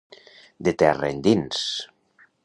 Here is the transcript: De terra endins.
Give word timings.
De 0.67 0.73
terra 0.83 1.09
endins. 1.15 1.59